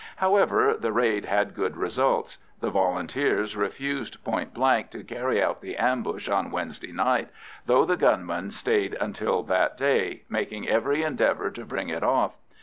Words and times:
However, 0.15 0.73
the 0.73 0.91
raid 0.91 1.25
had 1.25 1.53
good 1.53 1.77
results; 1.77 2.39
the 2.59 2.71
Volunteers 2.71 3.55
refused 3.55 4.23
point 4.23 4.51
blank 4.51 4.89
to 4.89 5.03
carry 5.03 5.43
out 5.43 5.61
the 5.61 5.77
ambush 5.77 6.27
on 6.27 6.49
Wednesday 6.49 6.91
night, 6.91 7.29
though 7.67 7.85
the 7.85 7.97
gunmen 7.97 8.49
stayed 8.49 8.95
until 8.95 9.43
that 9.43 9.77
day, 9.77 10.23
making 10.27 10.67
every 10.67 11.03
endeavour 11.03 11.51
to 11.51 11.65
bring 11.65 11.89
it 11.89 12.01
off. 12.01 12.35